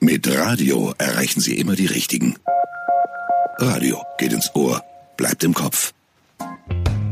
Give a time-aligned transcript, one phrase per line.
[0.00, 2.36] Mit Radio erreichen Sie immer die Richtigen.
[3.58, 4.82] Radio geht ins Ohr,
[5.16, 5.92] bleibt im Kopf.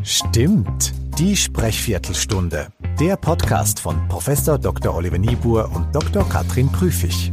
[0.02, 2.68] Stimmt, die Sprechviertelstunde.
[3.00, 4.94] Der Podcast von Professor Dr.
[4.94, 6.28] Oliver Niebuhr und Dr.
[6.28, 7.32] Katrin Prüfig.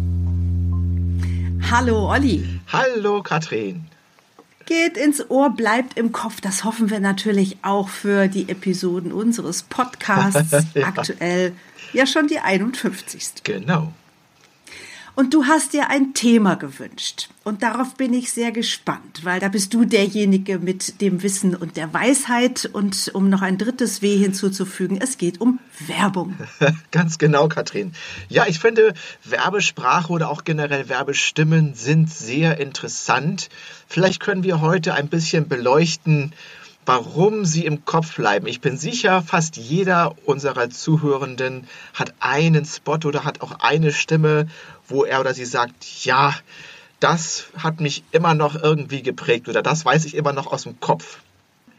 [1.69, 2.59] Hallo Olli.
[2.71, 3.85] Hallo Katrin.
[4.65, 6.41] Geht ins Ohr, bleibt im Kopf.
[6.41, 10.51] Das hoffen wir natürlich auch für die Episoden unseres Podcasts.
[10.75, 10.87] ja.
[10.87, 11.53] Aktuell
[11.91, 13.43] ja schon die 51.
[13.43, 13.91] Genau.
[15.19, 17.27] Und du hast dir ein Thema gewünscht.
[17.43, 21.75] Und darauf bin ich sehr gespannt, weil da bist du derjenige mit dem Wissen und
[21.75, 22.69] der Weisheit.
[22.71, 26.37] Und um noch ein drittes W hinzuzufügen, es geht um Werbung.
[26.91, 27.91] Ganz genau, Katrin.
[28.29, 28.93] Ja, ich finde,
[29.25, 33.49] Werbesprache oder auch generell Werbestimmen sind sehr interessant.
[33.89, 36.31] Vielleicht können wir heute ein bisschen beleuchten,
[36.85, 38.47] warum sie im Kopf bleiben.
[38.47, 44.47] Ich bin sicher, fast jeder unserer Zuhörenden hat einen Spot oder hat auch eine Stimme,
[44.87, 46.33] wo er oder sie sagt, ja,
[46.99, 50.79] das hat mich immer noch irgendwie geprägt oder das weiß ich immer noch aus dem
[50.79, 51.19] Kopf.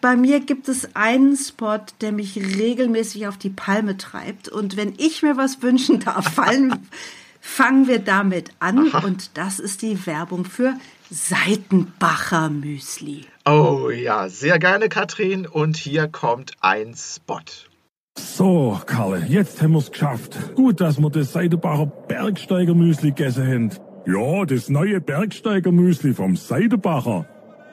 [0.01, 4.49] Bei mir gibt es einen Spot, der mich regelmäßig auf die Palme treibt.
[4.49, 6.89] Und wenn ich mir was wünschen darf, fallen,
[7.41, 8.89] fangen wir damit an.
[8.89, 9.05] Aha.
[9.05, 10.75] Und das ist die Werbung für
[11.13, 13.25] Seitenbacher Müsli.
[13.45, 15.45] Oh ja, sehr gerne, Katrin.
[15.45, 17.41] Und hier kommt ein Spot.
[18.17, 20.55] So, Karle, jetzt haben wir's geschafft.
[20.55, 23.71] Gut, dass wir das Seidenbacher Bergsteigermüsli gegessen haben.
[24.07, 27.27] Ja, das neue Bergsteigermüsli vom Seidenbacher.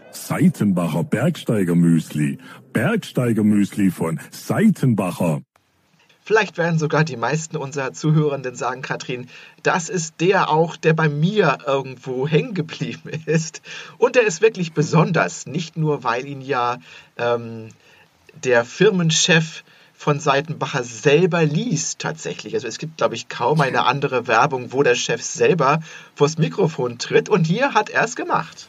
[0.09, 2.39] Seitenbacher Bergsteigermüsli.
[2.73, 5.41] Bergsteigermüsli von Seitenbacher.
[6.27, 9.29] Vielleicht werden sogar die meisten unserer Zuhörenden sagen, Katrin,
[9.63, 13.61] das ist der auch, der bei mir irgendwo hängen geblieben ist.
[13.97, 16.79] Und der ist wirklich besonders, nicht nur, weil ihn ja
[17.17, 17.69] ähm,
[18.43, 22.55] der Firmenchef von Seitenbacher selber liest tatsächlich.
[22.55, 25.79] Also es gibt, glaube ich, kaum eine andere Werbung, wo der Chef selber
[26.13, 27.29] vors Mikrofon tritt.
[27.29, 28.67] Und hier hat er es gemacht.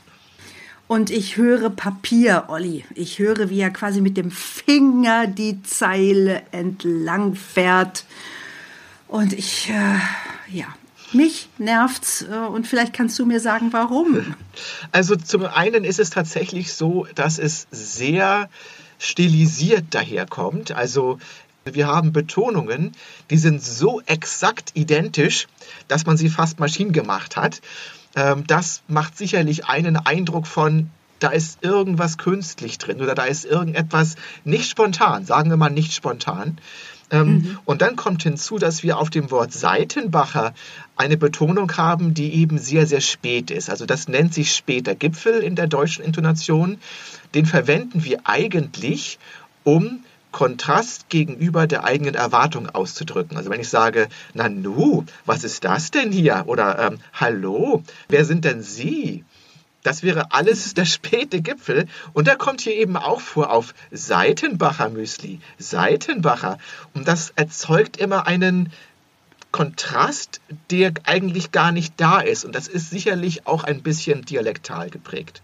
[0.88, 2.84] Und ich höre Papier, Olli.
[2.94, 8.04] Ich höre, wie er quasi mit dem Finger die Zeile entlang fährt.
[9.06, 9.98] Und ich, äh,
[10.50, 10.66] ja,
[11.12, 14.34] mich nervt's äh, und vielleicht kannst du mir sagen, warum.
[14.92, 18.48] Also zum einen ist es tatsächlich so, dass es sehr
[18.98, 20.72] stilisiert daherkommt.
[20.72, 21.18] Also
[21.64, 22.92] wir haben Betonungen,
[23.30, 25.46] die sind so exakt identisch,
[25.86, 27.60] dass man sie fast maschinengemacht hat.
[28.18, 30.90] Ähm, das macht sicherlich einen Eindruck von,
[31.20, 35.94] da ist irgendwas künstlich drin oder da ist irgendetwas nicht spontan, sagen wir mal nicht
[35.94, 36.58] spontan.
[37.10, 37.58] Ähm, mhm.
[37.64, 40.52] Und dann kommt hinzu, dass wir auf dem Wort Seitenbacher
[40.96, 43.70] eine Betonung haben, die eben sehr, sehr spät ist.
[43.70, 46.78] Also das nennt sich später Gipfel in der deutschen Intonation.
[47.34, 49.18] Den verwenden wir eigentlich,
[49.62, 50.00] um
[50.32, 53.36] Kontrast gegenüber der eigenen Erwartung auszudrücken.
[53.36, 56.44] Also wenn ich sage, Nanu, was ist das denn hier?
[56.46, 59.24] Oder ähm, Hallo, wer sind denn Sie?
[59.82, 61.86] Das wäre alles der späte Gipfel.
[62.12, 65.40] Und da kommt hier eben auch vor auf Seitenbacher Müsli.
[65.58, 66.58] Seitenbacher.
[66.94, 68.72] Und das erzeugt immer einen
[69.50, 70.40] Kontrast,
[70.70, 72.44] der eigentlich gar nicht da ist.
[72.44, 75.42] Und das ist sicherlich auch ein bisschen dialektal geprägt.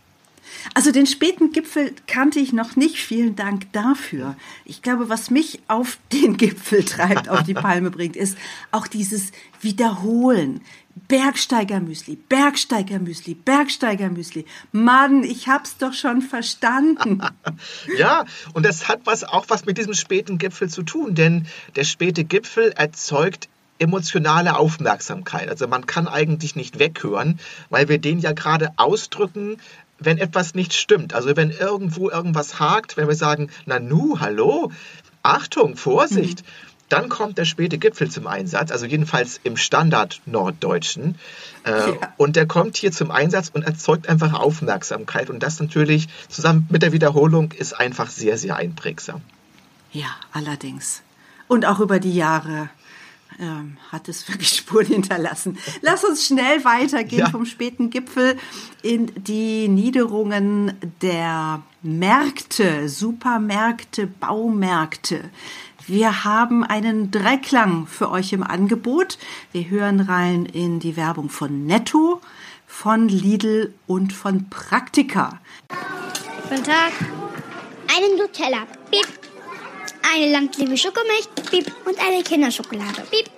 [0.75, 2.97] Also den späten Gipfel kannte ich noch nicht.
[2.97, 4.37] Vielen Dank dafür.
[4.65, 8.37] Ich glaube, was mich auf den Gipfel treibt, auf die Palme bringt, ist
[8.71, 10.61] auch dieses Wiederholen.
[11.09, 14.47] Bergsteigermüsli, Bergsteigermüsli, Bergsteigermüsli.
[14.71, 17.21] Mann, ich hab's doch schon verstanden.
[17.99, 21.85] ja, und das hat was auch was mit diesem späten Gipfel zu tun, denn der
[21.85, 25.49] späte Gipfel erzeugt emotionale Aufmerksamkeit.
[25.49, 27.41] Also man kann eigentlich nicht weghören,
[27.71, 29.59] weil wir den ja gerade ausdrücken,
[29.99, 34.71] wenn etwas nicht stimmt, also wenn irgendwo irgendwas hakt, wenn wir sagen, Nanu, hallo,
[35.23, 36.47] Achtung, Vorsicht, mhm.
[36.89, 41.17] dann kommt der späte Gipfel zum Einsatz, also jedenfalls im Standard Norddeutschen.
[41.65, 41.95] Äh, ja.
[42.17, 45.31] Und der kommt hier zum Einsatz und erzeugt einfach Aufmerksamkeit.
[45.31, 49.23] Und das natürlich zusammen mit der Wiederholung ist einfach sehr, sehr einprägsam.
[49.93, 51.03] Ja, allerdings.
[51.47, 52.69] Und auch über die Jahre
[53.39, 55.59] ähm, hat es wirklich Spuren hinterlassen.
[55.83, 57.31] Lass uns schnell weitergehen ja.
[57.31, 58.37] vom späten Gipfel
[58.83, 60.73] in die Niederungen
[61.03, 65.31] der Märkte, Supermärkte, Baumärkte.
[65.87, 69.19] Wir haben einen Dreiklang für euch im Angebot.
[69.53, 72.23] Wir hören rein in die Werbung von Netto,
[72.67, 75.41] von Lidl und von Praktika.
[76.49, 76.93] Guten Tag.
[77.95, 78.67] Einen Nutella.
[78.91, 79.34] Piep
[80.13, 83.31] eine Landliebe Schokomilch, piep, und eine Kinderschokolade, piep.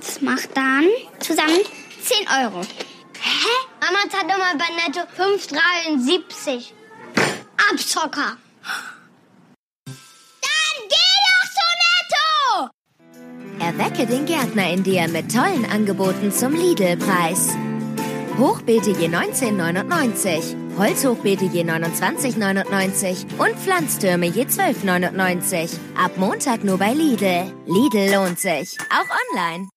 [0.00, 0.86] Das macht dann
[1.18, 1.60] zusammen
[2.02, 2.60] 10 Euro.
[3.20, 3.66] Hä?
[3.80, 6.72] Mama doch mal bei Netto 5,73.
[7.70, 8.36] Abzocker.
[9.86, 11.66] Dann geh doch zu
[11.98, 13.64] Netto!
[13.64, 17.56] Erwecke den Gärtner in dir mit tollen Angeboten zum Lidl-Preis.
[18.38, 25.70] Hochbeete je 19,99, Holzhochbeete je 29,99 und Pflanztürme je 12,99.
[25.96, 27.50] Ab Montag nur bei Lidl.
[27.66, 29.68] Lidl lohnt sich, auch online.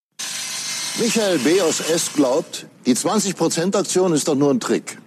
[1.00, 1.62] Michael B.
[1.62, 2.12] aus S.
[2.14, 4.98] glaubt, die 20%-Aktion ist doch nur ein Trick.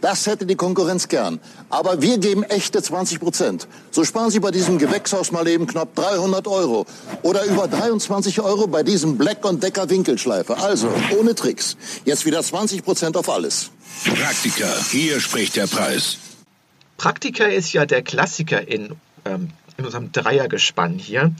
[0.00, 1.40] Das hätte die Konkurrenz gern.
[1.68, 3.66] Aber wir geben echte 20 Prozent.
[3.90, 6.86] So sparen Sie bei diesem Gewächshaus mal eben knapp 300 Euro.
[7.22, 10.62] Oder über 23 Euro bei diesem Black Decker Winkelschleifer.
[10.62, 10.88] Also,
[11.18, 11.76] ohne Tricks.
[12.04, 13.70] Jetzt wieder 20 Prozent auf alles.
[14.04, 16.18] Praktika, hier spricht der Preis.
[16.96, 21.32] Praktika ist ja der Klassiker in, ähm, in unserem Dreiergespann hier.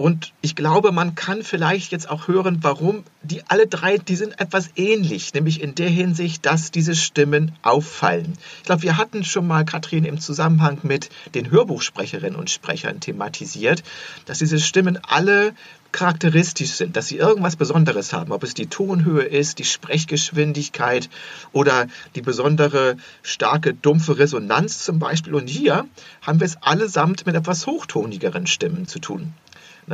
[0.00, 4.40] Und ich glaube, man kann vielleicht jetzt auch hören, warum die alle drei, die sind
[4.40, 8.32] etwas ähnlich, nämlich in der Hinsicht, dass diese Stimmen auffallen.
[8.60, 13.82] Ich glaube, wir hatten schon mal, Katrin, im Zusammenhang mit den Hörbuchsprecherinnen und Sprechern thematisiert,
[14.24, 15.52] dass diese Stimmen alle
[15.92, 21.08] charakteristisch sind, dass sie irgendwas Besonderes haben, ob es die Tonhöhe ist, die Sprechgeschwindigkeit
[21.52, 25.34] oder die besondere starke dumpfe Resonanz zum Beispiel.
[25.34, 25.86] Und hier
[26.22, 29.32] haben wir es allesamt mit etwas hochtonigeren Stimmen zu tun.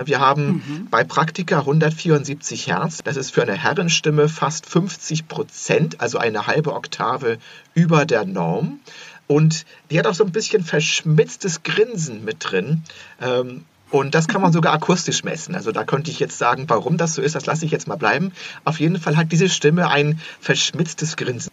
[0.04, 0.88] Wir haben mhm.
[0.90, 3.02] bei Praktika 174 Hertz.
[3.02, 7.38] Das ist für eine Herrenstimme fast 50 Prozent, also eine halbe Oktave
[7.72, 8.81] über der Norm.
[9.26, 12.82] Und die hat auch so ein bisschen verschmitztes Grinsen mit drin.
[13.20, 15.54] Ähm, und das kann man sogar akustisch messen.
[15.54, 17.96] Also da könnte ich jetzt sagen, warum das so ist, das lasse ich jetzt mal
[17.96, 18.32] bleiben.
[18.64, 21.50] Auf jeden Fall hat diese Stimme ein verschmitztes Grinsen.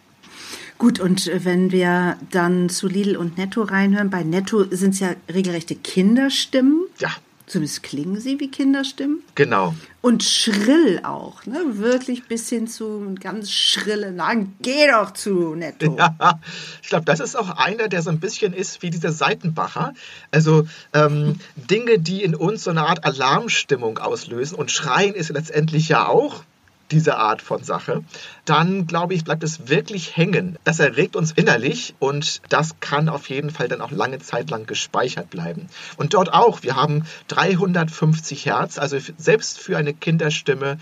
[0.77, 4.99] Gut, und äh, wenn wir dann zu Lidl und Netto reinhören, bei Netto sind es
[4.99, 6.85] ja regelrechte Kinderstimmen.
[6.99, 7.09] Ja.
[7.53, 9.21] Zumindest klingen sie wie Kinderstimmen.
[9.35, 9.75] Genau.
[10.01, 11.61] Und schrill auch, ne?
[11.73, 14.33] Wirklich bis hin zu ganz schrille, na,
[14.63, 15.95] geh doch zu Netto.
[15.95, 16.39] Ja,
[16.81, 19.93] ich glaube, das ist auch einer, der so ein bisschen ist wie dieser Seitenbacher.
[20.31, 24.55] Also ähm, Dinge, die in uns so eine Art Alarmstimmung auslösen.
[24.55, 26.43] Und Schreien ist letztendlich ja auch
[26.91, 28.03] diese Art von Sache,
[28.45, 30.57] dann glaube ich, bleibt es wirklich hängen.
[30.63, 34.65] Das erregt uns innerlich und das kann auf jeden Fall dann auch lange Zeit lang
[34.65, 35.67] gespeichert bleiben.
[35.97, 40.77] Und dort auch, wir haben 350 Hertz, also selbst für eine Kinderstimme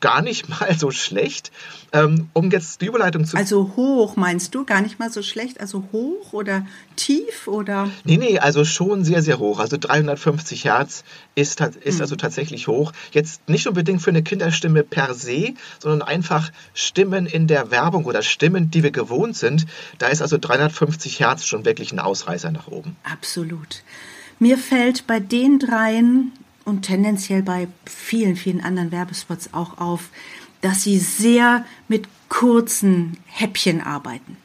[0.00, 1.50] gar nicht mal so schlecht.
[1.92, 3.36] Ähm, um jetzt die Überleitung zu.
[3.36, 4.64] Also hoch meinst du?
[4.64, 5.60] Gar nicht mal so schlecht?
[5.60, 7.88] Also hoch oder tief oder?
[8.04, 9.60] Nee, nee, also schon sehr, sehr hoch.
[9.60, 11.04] Also 350 Hertz
[11.34, 12.00] ist, ist hm.
[12.00, 12.92] also tatsächlich hoch.
[13.12, 18.22] Jetzt nicht unbedingt für eine Kinderstimme per se, sondern einfach Stimmen in der Werbung oder
[18.22, 19.66] Stimmen, die wir gewohnt sind.
[19.98, 22.96] Da ist also 350 Hertz schon wirklich ein Ausreißer nach oben.
[23.04, 23.82] Absolut.
[24.38, 26.32] Mir fällt bei den dreien
[26.64, 30.08] und tendenziell bei vielen, vielen anderen Werbespots auch auf,
[30.60, 34.36] dass sie sehr mit kurzen Häppchen arbeiten.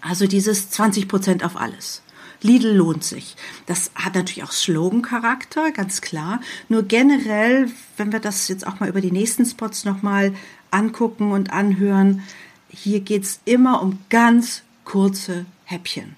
[0.00, 2.02] Also dieses 20 Prozent auf alles.
[2.40, 3.36] Lidl lohnt sich.
[3.66, 6.40] Das hat natürlich auch Slogan-Charakter, ganz klar.
[6.68, 10.34] Nur generell, wenn wir das jetzt auch mal über die nächsten Spots nochmal
[10.70, 12.22] angucken und anhören,
[12.68, 16.16] hier geht's immer um ganz kurze Häppchen.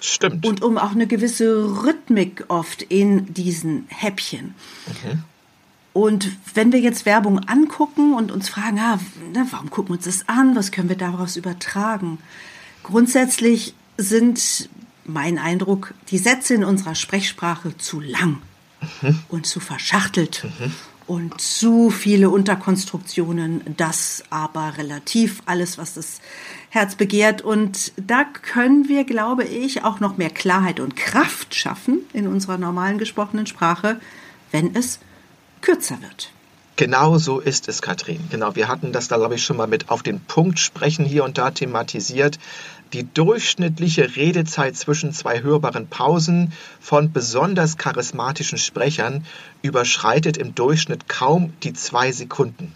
[0.00, 0.46] Stimmt.
[0.46, 4.54] Und um auch eine gewisse Rhythmik oft in diesen Häppchen.
[4.88, 5.18] Okay.
[5.92, 9.00] Und wenn wir jetzt Werbung angucken und uns fragen, ah,
[9.32, 12.18] ne, warum gucken wir uns das an, was können wir daraus übertragen?
[12.84, 14.68] Grundsätzlich sind
[15.04, 18.40] mein Eindruck die Sätze in unserer Sprechsprache zu lang
[19.02, 19.18] mhm.
[19.28, 20.46] und zu verschachtelt.
[20.60, 20.72] Mhm
[21.08, 26.20] und zu viele Unterkonstruktionen, das aber relativ alles, was das
[26.68, 27.40] Herz begehrt.
[27.42, 32.58] Und da können wir, glaube ich, auch noch mehr Klarheit und Kraft schaffen in unserer
[32.58, 34.00] normalen gesprochenen Sprache,
[34.52, 35.00] wenn es
[35.62, 36.30] kürzer wird.
[36.76, 38.20] Genau so ist es, Katrin.
[38.30, 41.36] Genau, wir hatten das, glaube ich, schon mal mit auf den Punkt sprechen hier und
[41.36, 42.38] da thematisiert.
[42.94, 49.26] Die durchschnittliche Redezeit zwischen zwei hörbaren Pausen von besonders charismatischen Sprechern
[49.60, 52.72] überschreitet im Durchschnitt kaum die zwei Sekunden.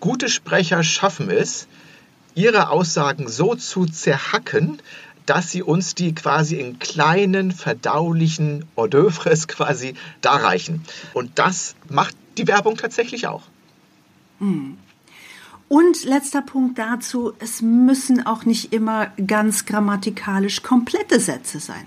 [0.00, 1.68] Gute Sprecher schaffen es,
[2.34, 4.78] ihre Aussagen so zu zerhacken,
[5.26, 10.82] dass sie uns die quasi in kleinen, verdaulichen Hors d'oeuvres quasi darreichen.
[11.12, 13.42] Und das macht die Werbung tatsächlich auch.
[14.38, 14.78] Hm.
[15.70, 21.86] Und letzter Punkt dazu, es müssen auch nicht immer ganz grammatikalisch komplette Sätze sein.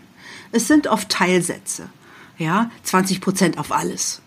[0.53, 1.89] Es sind oft Teilsätze.
[2.37, 4.21] Ja, 20 Prozent auf alles.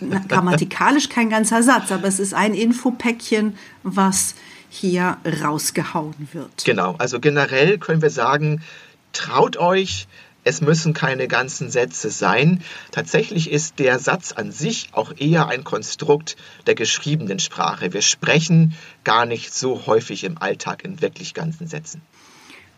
[0.28, 4.36] Grammatikalisch kein ganzer Satz, aber es ist ein Infopäckchen, was
[4.70, 6.64] hier rausgehauen wird.
[6.64, 8.62] Genau, also generell können wir sagen,
[9.12, 10.08] traut euch,
[10.44, 12.62] es müssen keine ganzen Sätze sein.
[12.92, 16.36] Tatsächlich ist der Satz an sich auch eher ein Konstrukt
[16.66, 17.92] der geschriebenen Sprache.
[17.92, 22.02] Wir sprechen gar nicht so häufig im Alltag in wirklich ganzen Sätzen.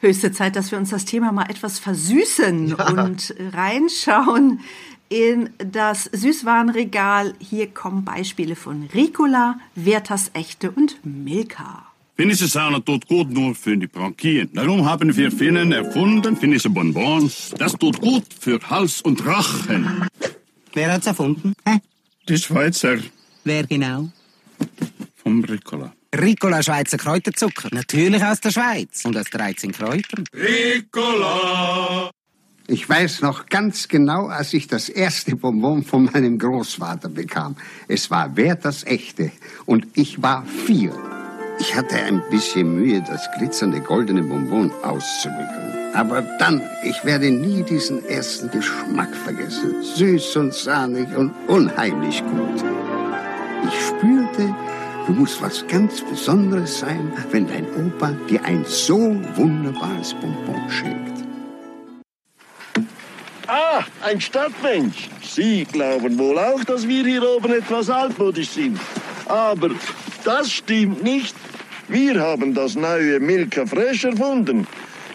[0.01, 2.91] Höchste Zeit, dass wir uns das Thema mal etwas versüßen ja.
[2.91, 4.61] und reinschauen
[5.09, 7.35] in das Süßwarenregal.
[7.39, 11.87] Hier kommen Beispiele von Ricola, Werthers Echte und Milka.
[12.17, 14.49] Finnische Sahne tut gut nur für die Bronchien.
[14.55, 17.53] Darum haben wir Finnen erfunden, finnische Bonbons.
[17.59, 20.07] Das tut gut für Hals und Rachen.
[20.73, 21.53] Wer hat's erfunden?
[21.67, 21.79] Hä?
[22.27, 22.97] Die Schweizer.
[23.45, 24.09] Wer genau?
[25.17, 25.93] Vom Ricola.
[26.15, 27.69] Ricola Schweizer Kräuterzucker.
[27.73, 29.05] Natürlich aus der Schweiz.
[29.05, 30.25] Und aus 13 Kräutern.
[30.33, 32.11] Ricola!
[32.67, 37.57] Ich weiß noch ganz genau, als ich das erste Bonbon von meinem Großvater bekam.
[37.89, 39.31] Es war Werthers echte.
[39.67, 40.95] Und ich war vier.
[41.59, 45.95] Ich hatte ein bisschen Mühe, das glitzernde goldene Bonbon auszurücken.
[45.95, 49.83] Aber dann, ich werde nie diesen ersten Geschmack vergessen.
[49.83, 52.63] Süß und sahnig und unheimlich gut.
[53.67, 54.55] Ich spürte,
[55.07, 61.25] du musst was ganz Besonderes sein, wenn dein Opa dir ein so wunderbares Bonbon schenkt.
[63.47, 65.09] Ah, ein Stadtmensch.
[65.23, 68.79] Sie glauben wohl auch, dass wir hier oben etwas altmodisch sind.
[69.27, 69.71] Aber
[70.25, 71.35] das stimmt nicht.
[71.89, 74.67] Wir haben das neue Milka Fresh erfunden.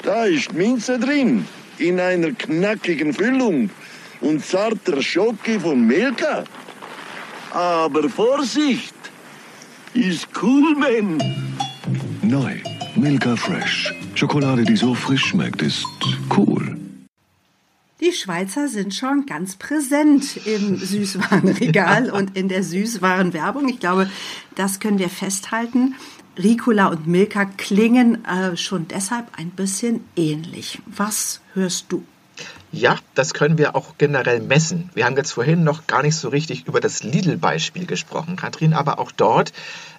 [0.03, 1.45] Da ist Minze drin,
[1.77, 3.69] in einer knackigen Füllung
[4.21, 6.43] und zarter Schoki von Milka.
[7.51, 8.95] Aber Vorsicht,
[9.93, 11.17] ist cool, man.
[12.21, 12.55] Neu,
[12.95, 13.93] Milka Fresh.
[14.15, 15.85] Schokolade, die so frisch schmeckt, ist
[16.37, 16.77] cool.
[18.01, 23.69] Die Schweizer sind schon ganz präsent im Süßwarenregal und in der Süßwarenwerbung.
[23.69, 24.09] Ich glaube,
[24.55, 25.93] das können wir festhalten.
[26.35, 30.79] Ricola und Milka klingen äh, schon deshalb ein bisschen ähnlich.
[30.87, 32.03] Was hörst du?
[32.71, 34.89] Ja, das können wir auch generell messen.
[34.95, 38.97] Wir haben jetzt vorhin noch gar nicht so richtig über das Lidl-Beispiel gesprochen, Katrin, aber
[38.97, 39.53] auch dort,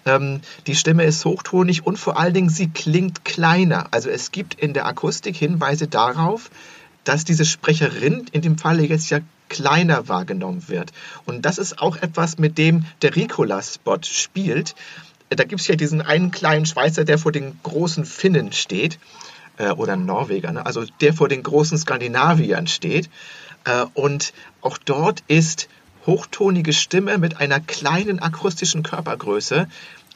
[0.07, 3.87] ähm, die Stimme ist hochtonig und vor allen Dingen sie klingt kleiner.
[3.93, 6.51] Also es gibt in der Akustik Hinweise darauf,
[7.05, 10.93] dass diese Sprecherin in dem Falle jetzt ja kleiner wahrgenommen wird.
[11.27, 14.75] Und das ist auch etwas, mit dem der Ricola-Spot spielt.
[15.29, 18.99] Da gibt es ja diesen einen kleinen Schweizer, der vor den großen Finnen steht
[19.59, 20.65] äh, oder Norweger, ne?
[20.65, 23.11] also der vor den großen Skandinaviern steht.
[23.65, 25.69] Äh, und auch dort ist
[26.07, 29.69] hochtonige Stimme mit einer kleinen akustischen Körpergröße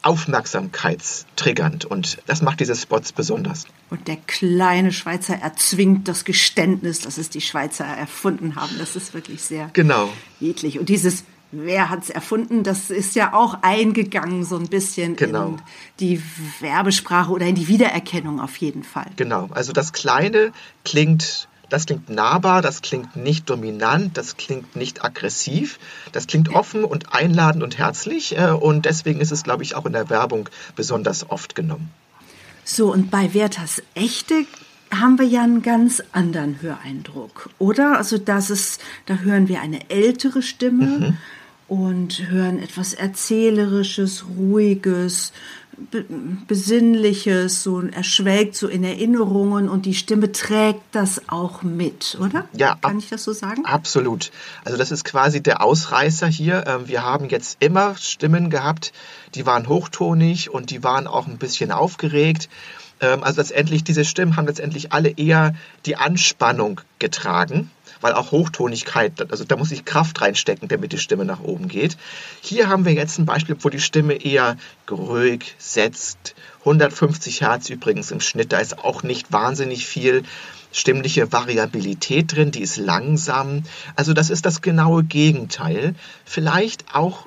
[0.07, 3.67] aufmerksamkeitstriggernd und das macht diese Spots besonders.
[3.91, 8.77] Und der kleine Schweizer erzwingt das Geständnis, dass es die Schweizer erfunden haben.
[8.79, 10.09] Das ist wirklich sehr genau.
[10.41, 10.79] niedlich.
[10.79, 12.65] Und dieses Wer hat es erfunden?
[12.65, 15.47] Das ist ja auch eingegangen so ein bisschen genau.
[15.47, 15.63] in
[16.01, 16.23] die
[16.61, 19.07] Werbesprache oder in die Wiedererkennung auf jeden Fall.
[19.15, 20.51] Genau, also das Kleine
[20.85, 25.79] klingt das klingt nahbar, das klingt nicht dominant, das klingt nicht aggressiv,
[26.13, 29.87] das klingt offen und einladend und herzlich äh, und deswegen ist es, glaube ich, auch
[29.87, 31.91] in der Werbung besonders oft genommen.
[32.65, 34.45] So, und bei Werthers Echte
[34.93, 37.97] haben wir ja einen ganz anderen Höreindruck, oder?
[37.97, 41.17] Also das ist, da hören wir eine ältere Stimme mhm.
[41.69, 45.33] und hören etwas Erzählerisches, Ruhiges,
[46.47, 52.47] Besinnliches, so erschwelgt so in Erinnerungen und die Stimme trägt das auch mit, oder?
[52.55, 52.77] Ja.
[52.81, 53.67] Kann ich das so sagen?
[53.67, 54.31] Absolut.
[54.65, 56.65] Also das ist quasi der Ausreißer hier.
[56.67, 58.93] Ähm, wir haben jetzt immer Stimmen gehabt,
[59.35, 62.49] die waren hochtonig und die waren auch ein bisschen aufgeregt.
[63.01, 69.31] Ähm, also letztendlich, diese Stimmen haben letztendlich alle eher die Anspannung getragen weil auch Hochtonigkeit,
[69.31, 71.97] also da muss ich Kraft reinstecken, damit die Stimme nach oben geht.
[72.41, 74.57] Hier haben wir jetzt ein Beispiel, wo die Stimme eher
[74.91, 76.35] ruhig setzt.
[76.61, 80.25] 150 Hertz übrigens im Schnitt, da ist auch nicht wahnsinnig viel
[80.73, 83.63] stimmliche Variabilität drin, die ist langsam.
[83.95, 85.95] Also das ist das genaue Gegenteil.
[86.25, 87.27] Vielleicht auch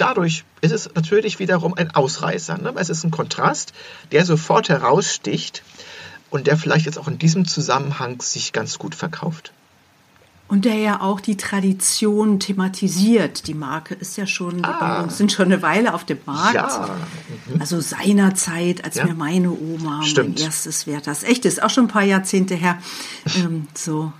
[0.00, 2.58] dadurch ist es natürlich wiederum ein Ausreißer.
[2.58, 2.72] Ne?
[2.76, 3.72] Es ist ein Kontrast,
[4.12, 5.62] der sofort heraussticht
[6.30, 9.52] und der vielleicht jetzt auch in diesem Zusammenhang sich ganz gut verkauft.
[10.50, 13.46] Und der ja auch die Tradition thematisiert.
[13.46, 15.08] Die Marke ist ja schon, ah.
[15.08, 16.54] sind schon eine Weile auf dem Markt.
[16.54, 16.98] Ja.
[17.46, 17.60] Mhm.
[17.60, 19.04] Also seinerzeit, als ja.
[19.04, 20.38] mir meine Oma Stimmt.
[20.40, 22.78] mein erstes Wert das echt ist, auch schon ein paar Jahrzehnte her.
[23.36, 24.12] ähm, so,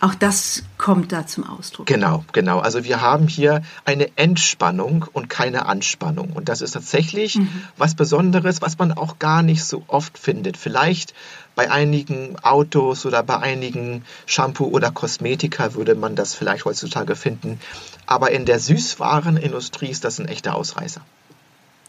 [0.00, 1.86] auch das kommt da zum Ausdruck.
[1.86, 2.58] Genau, genau.
[2.58, 6.32] Also wir haben hier eine Entspannung und keine Anspannung.
[6.34, 7.48] Und das ist tatsächlich mhm.
[7.78, 10.58] was Besonderes, was man auch gar nicht so oft findet.
[10.58, 11.14] Vielleicht
[11.54, 17.60] bei einigen Autos oder bei einigen Shampoo oder Kosmetika würde man das vielleicht heutzutage finden.
[18.04, 21.00] Aber in der Süßwarenindustrie ist das ein echter Ausreißer.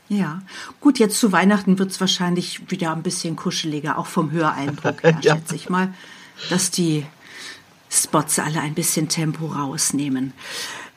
[0.08, 0.42] Ja,
[0.80, 5.18] gut, jetzt zu Weihnachten wird es wahrscheinlich wieder ein bisschen kuscheliger, auch vom Höreindruck her,
[5.22, 5.36] ja.
[5.36, 5.94] schätze ich mal,
[6.50, 7.06] dass die
[7.96, 10.34] Spots alle ein bisschen Tempo rausnehmen.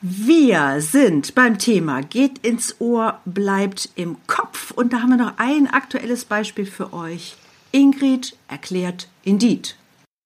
[0.01, 4.71] Wir sind beim Thema Geht ins Ohr, bleibt im Kopf.
[4.71, 7.37] Und da haben wir noch ein aktuelles Beispiel für euch.
[7.73, 9.77] Ingrid erklärt Indeed.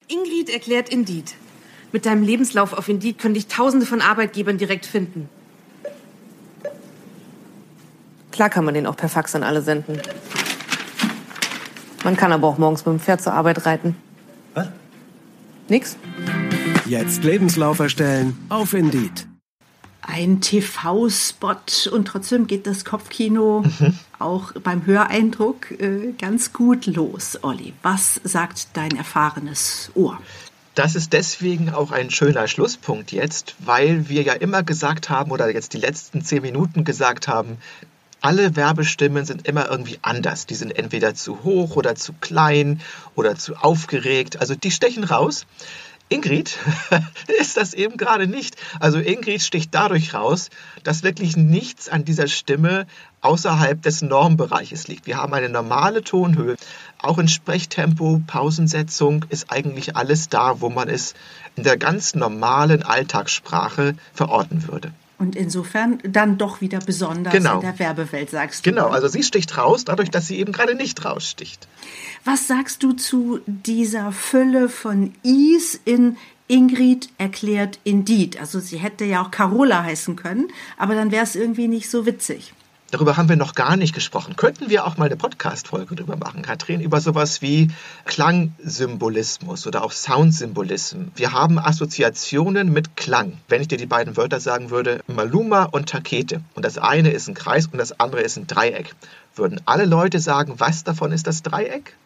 [0.08, 1.34] Ingrid erklärt Indeed.
[1.90, 5.28] Mit deinem Lebenslauf auf Indeed könnte ich tausende von Arbeitgebern direkt finden.
[8.30, 10.00] Klar kann man den auch per Fax an alle senden.
[12.04, 13.96] Man kann aber auch morgens mit dem Pferd zur Arbeit reiten.
[14.54, 14.68] Was?
[15.68, 15.96] Nix?
[16.92, 19.26] Jetzt Lebenslauf erstellen auf Indeed.
[20.02, 23.64] Ein TV-Spot und trotzdem geht das Kopfkino
[24.18, 27.38] auch beim Höreindruck äh, ganz gut los.
[27.40, 30.20] Olli, was sagt dein erfahrenes Ohr?
[30.74, 35.50] Das ist deswegen auch ein schöner Schlusspunkt jetzt, weil wir ja immer gesagt haben oder
[35.50, 37.56] jetzt die letzten zehn Minuten gesagt haben,
[38.22, 40.46] alle Werbestimmen sind immer irgendwie anders.
[40.46, 42.80] Die sind entweder zu hoch oder zu klein
[43.16, 44.40] oder zu aufgeregt.
[44.40, 45.44] Also die stechen raus.
[46.12, 46.58] Ingrid
[47.40, 48.56] ist das eben gerade nicht.
[48.80, 50.50] Also Ingrid sticht dadurch raus,
[50.82, 52.86] dass wirklich nichts an dieser Stimme
[53.20, 55.06] außerhalb des Normbereiches liegt.
[55.06, 56.56] Wir haben eine normale Tonhöhe.
[56.98, 61.14] Auch in Sprechtempo, Pausensetzung ist eigentlich alles da, wo man es
[61.56, 64.92] in der ganz normalen Alltagssprache verorten würde.
[65.22, 67.54] Und insofern dann doch wieder besonders Genau.
[67.54, 68.70] in der Werbewelt, sagst du.
[68.70, 71.68] Genau, also sie sticht raus, dadurch, dass sie eben gerade nicht raussticht.
[72.24, 76.16] Was sagst du zu dieser Fülle von Is in
[76.48, 78.40] Ingrid erklärt Indeed?
[78.40, 82.04] Also sie hätte ja auch Carola heißen können, aber dann wäre es irgendwie nicht so
[82.04, 82.52] witzig.
[82.92, 84.36] Darüber haben wir noch gar nicht gesprochen.
[84.36, 87.70] Könnten wir auch mal eine Podcast-Folge drüber machen, Katrin, über sowas wie
[88.04, 91.04] Klangsymbolismus oder auch Soundsymbolism.
[91.14, 93.38] Wir haben Assoziationen mit Klang.
[93.48, 97.28] Wenn ich dir die beiden Wörter sagen würde, Maluma und Takete, und das eine ist
[97.28, 98.94] ein Kreis und das andere ist ein Dreieck,
[99.34, 101.96] würden alle Leute sagen, was davon ist das Dreieck?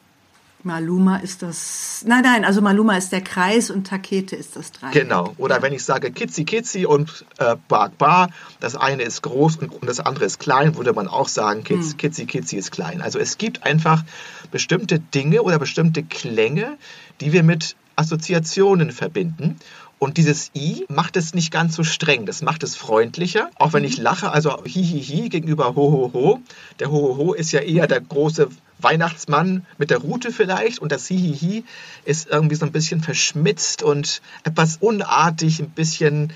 [0.67, 2.05] Maluma ist das.
[2.07, 4.93] Nein, nein, also Maluma ist der Kreis und Takete ist das Dreieck.
[4.93, 5.33] Genau.
[5.39, 8.31] Oder wenn ich sage Kitzi Kitzi und äh, Bark Bar,
[8.61, 11.93] das eine ist groß und, und das andere ist klein, würde man auch sagen, Kitz,
[11.93, 11.97] Hm.
[11.99, 13.01] Kitzi Kitzi ist klein.
[13.01, 14.05] Also es gibt einfach
[14.51, 16.77] bestimmte Dinge oder bestimmte Klänge,
[17.21, 19.57] die wir mit Assoziationen verbinden.
[19.99, 23.51] Und dieses I macht es nicht ganz so streng, das macht es freundlicher.
[23.55, 26.41] Auch wenn ich lache, also hi hi hi gegenüber ho ho ho.
[26.81, 30.93] Der ho ho ho ist ja eher der große Weihnachtsmann mit der Rute vielleicht und
[30.93, 31.65] das hi hi hi
[32.05, 36.33] ist irgendwie so ein bisschen verschmitzt und etwas unartig, ein bisschen